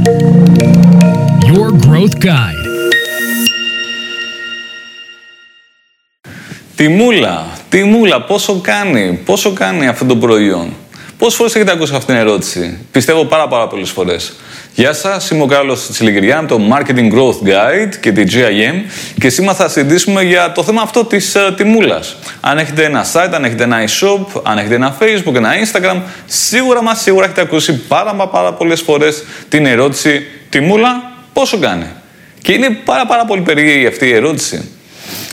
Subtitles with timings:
[0.00, 2.66] Your Growth Guide.
[6.76, 10.72] Τη μούλα, τη μούλα, πόσο κάνει, πόσο κάνει αυτό το προϊόν;
[11.20, 14.32] Πόσες φορές έχετε ακούσει αυτή την ερώτηση, Πιστεύω πάρα, πάρα πολλές φορές.
[14.74, 18.74] Γεια σας, είμαι ο Κάρλος Τσιλιγκυριά, το Marketing Growth Guide και τη GIM
[19.20, 22.16] και σήμερα θα συζητήσουμε για το θέμα αυτό της uh, τιμούλας.
[22.40, 26.82] Αν έχετε ένα site, αν έχετε ένα e-shop, αν έχετε ένα Facebook, ένα Instagram, σίγουρα
[26.82, 31.86] μας σίγουρα έχετε ακούσει πάρα, πάρα, πάρα πολλές φορές την ερώτηση Τιμούλα, πόσο κάνει.
[32.42, 34.79] Και είναι πάρα, πάρα πολύ περίεργη αυτή η ερώτηση.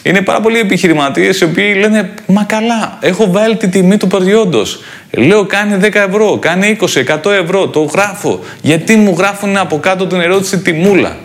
[0.07, 4.79] Είναι πάρα πολλοί επιχειρηματίες οι οποίοι λένε Μα καλά, έχω βάλει τη τιμή του προϊόντος.
[5.11, 8.39] Λέω κάνει 10 ευρώ, κάνει 20, 100 ευρώ, το γράφω.
[8.61, 11.17] Γιατί μου γράφουν από κάτω την ερώτηση τιμούλα.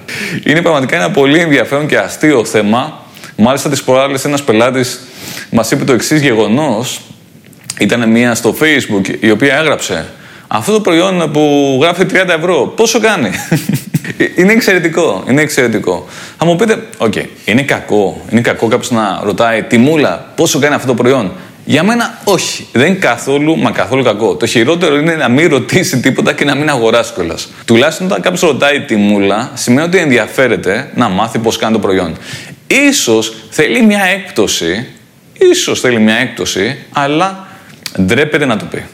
[0.44, 3.02] Είναι πραγματικά ένα πολύ ενδιαφέρον και αστείο θέμα.
[3.36, 5.00] Μάλιστα, τι προάλλες ένας πελάτης
[5.50, 7.00] μας είπε το εξής γεγονός.
[7.78, 10.06] Ήταν μία στο Facebook η οποία έγραψε
[10.48, 13.30] αυτό το προϊόν που γράφει 30 ευρώ, πόσο κάνει;
[14.36, 15.24] Είναι εξαιρετικό.
[15.28, 16.06] Είναι εξαιρετικό.
[16.38, 18.24] Θα μου πείτε, OK, okay, είναι κακό.
[18.30, 21.32] Είναι κακό κάποιος να ρωτάει τιμούλα πόσο κάνει αυτό το προϊόν.
[21.64, 22.66] Για μένα όχι.
[22.72, 24.34] Δεν είναι καθόλου, μα καθόλου κακό.
[24.34, 27.48] Το χειρότερο είναι να μην ρωτήσει τίποτα και να μην αγοράσει κιόλας.
[27.64, 32.16] Τουλάχιστον όταν κάποιος ρωτάει τιμούλα, σημαίνει ότι ενδιαφέρεται να μάθει πόσο κάνει το προϊόν.
[32.66, 34.86] Ίσως θέλει μια έκπτωση,
[35.38, 37.46] ίσως θέλει μια έκπτωση, αλλά
[38.00, 38.84] ντρέπεται να το πει.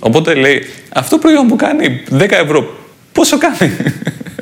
[0.00, 2.76] Οπότε λέει, αυτό το προϊόν που κάνει 10 ευρώ,
[3.12, 3.76] πόσο κάνει;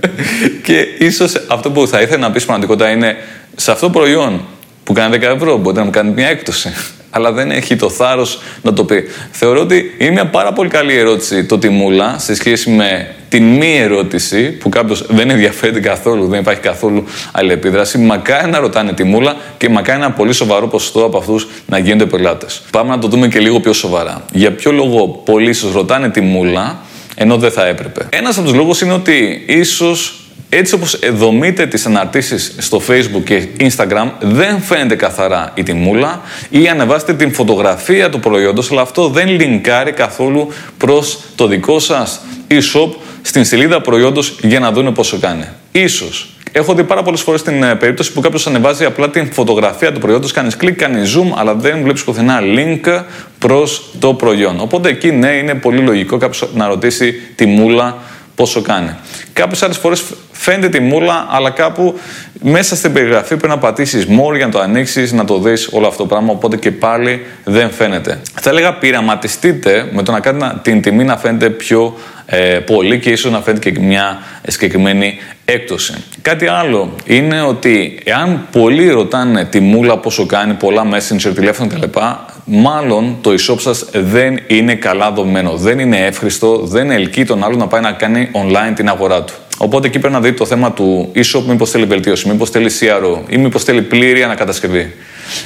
[0.67, 3.17] και ίσως αυτό που θα ήθελα να πεις πραγματικότητα είναι
[3.57, 4.41] σε αυτό το προϊόν
[4.85, 6.73] που κάνει 10 ευρώ, μπορεί να μου κάνει μια έκπτωση.
[7.13, 9.05] Αλλά δεν έχει το θάρρος να το πει.
[9.31, 13.79] Θεωρώ ότι είναι μια πάρα πολύ καλή ερώτηση το τιμούλα σε σχέση με την μη
[13.79, 17.99] ερώτηση που κάποιος δεν ενδιαφέρεται καθόλου, δεν υπάρχει καθόλου αλληλεπίδραση.
[17.99, 22.63] Μακάρι να ρωτάνε τιμούλα και μακάρι ένα πολύ σοβαρό ποσοστό από αυτούς να γίνονται πελάτες.
[22.71, 24.25] Πάμε να το δούμε και λίγο πιο σοβαρά.
[24.33, 26.79] Για ποιο λόγο πολλοί σας ρωτάνε τιμούλα
[27.23, 28.07] ενώ δεν θα έπρεπε.
[28.11, 30.15] Ένας από τους λόγους είναι ότι ίσως
[30.49, 36.69] έτσι όπως δομείτε τις αναρτήσεις στο facebook και instagram δεν φαίνεται καθαρά η τιμούλα ή
[36.69, 42.91] ανεβάσετε την φωτογραφία του προϊόντος αλλά αυτό δεν λινκάρει καθόλου προς το δικό σας e-shop
[43.23, 45.45] στην σελίδα προϊόντος για να δουν πόσο κάνει.
[45.73, 49.93] Ίσως Έχω δει πάρα πολλές φορές την ε, περίπτωση που κάποιος ανεβάζει απλά την φωτογραφία
[49.93, 53.03] του προϊόντος, κάνεις κλικ, κάνεις zoom, αλλά δεν βλέπεις πουθενά link
[53.41, 54.61] προς το προϊόν.
[54.61, 57.97] Οπότε εκεί ναι, είναι πολύ λογικό κάποιος να ρωτήσει τη μούλα
[58.35, 58.97] πόσο κάνει.
[59.33, 60.03] Κάποιες άλλες φορές
[60.33, 61.99] φαίνεται τη μούλα, αλλά κάπου
[62.43, 65.87] μέσα στην περιγραφή πρέπει να πατήσεις more για να το ανοίξεις, να το δεις όλο
[65.87, 66.33] αυτό το πράγμα.
[66.33, 68.21] Οπότε και πάλι δεν φαίνεται.
[68.41, 71.97] Θα έλεγα πειραματιστείτε με το να κάνετε την τιμή να φαίνεται πιο
[72.27, 74.19] ε, πολύ και ίσως να φαίνεται και μια
[74.49, 75.95] συγκεκριμένη έκπτωση.
[76.23, 81.99] Κάτι άλλο είναι ότι εάν πολλοί ρωτάνε τη μούλα πόσο κάνει, πολλά messenger, τηλέφωνο κτλ.,
[82.45, 87.57] μάλλον το e-shop σας δεν είναι καλά δομημένο, δεν είναι εύχριστο, δεν ελκύει τον άλλο
[87.57, 89.35] να πάει να κάνει online την αγορά του.
[89.59, 93.19] Οπότε εκεί πρέπει να δείτε το θέμα του e-shop, μήπως θέλει βελτίωση, μήπως θέλει CRO
[93.29, 94.93] ή μήπως θέλει πλήρη ανακατασκευή.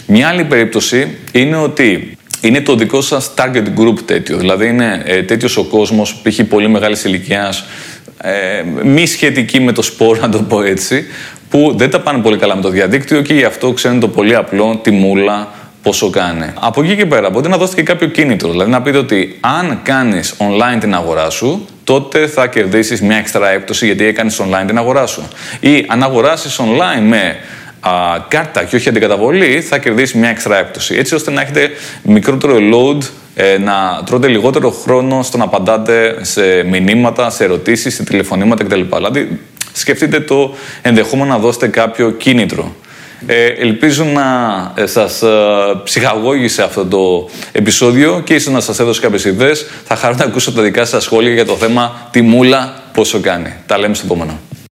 [0.07, 4.37] Μια άλλη περίπτωση είναι ότι είναι το δικό σας target group τέτοιο.
[4.37, 6.41] Δηλαδή είναι ε, τέτοιος ο κόσμος, π.χ.
[6.49, 7.65] πολύ μεγάλης ηλικίας,
[8.23, 11.05] ε, μη σχετική με το σπορ, να το πω έτσι,
[11.51, 14.35] που δεν τα πάνε πολύ καλά με το διαδίκτυο και γι' αυτό ξέρουν το πολύ
[14.35, 15.54] απλό, τη μούλα,
[15.85, 16.53] πόσο κάνει.
[16.61, 18.51] Από εκεί και πέρα μπορείτε να δώσετε και κάποιο κίνητρο.
[18.51, 23.49] Δηλαδή να πείτε ότι αν κάνεις online την αγορά σου, τότε θα κερδίσεις μια έξτρα
[23.49, 25.29] έπτωση γιατί έκανες online την αγορά σου.
[25.61, 27.37] Ή αν αγοράσεις online με
[27.81, 27.91] α,
[28.29, 30.95] κάρτα και όχι αντικαταβολή, θα κερδίσεις μια έξτρα έπτωση.
[30.95, 31.71] Έτσι ώστε να έχετε
[32.03, 33.03] μικρότερο load
[33.35, 38.81] ε, να τρώτε λιγότερο χρόνο στο να απαντάτε σε μηνύματα, σε ερωτήσεις, σε τηλεφωνήματα κτλ.
[38.95, 39.41] Δηλαδή,
[39.73, 42.75] σκεφτείτε το ενδεχόμενο να δώσετε κάποιο κίνητρο.
[43.27, 44.23] Ε, ελπίζω να
[44.75, 45.29] ε, σας ε,
[45.85, 49.67] ψυχαγώγησε αυτό το επεισόδιο και ίσως να σας έδωσε κάποιες ιδέες.
[49.85, 53.55] Θα χαρώ να ακούσω τα δικά σας σχόλια για το θέμα «Τη μούλα πόσο κάνει».
[53.67, 54.39] Τα λέμε στο επόμενο.